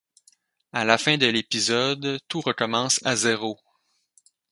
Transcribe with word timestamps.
À 0.73 0.83
la 0.83 0.97
fin 0.97 1.17
de 1.17 1.27
l'épisode, 1.27 2.17
tout 2.27 2.41
recommence 2.41 2.99
à 3.05 3.15
zéro. 3.15 3.59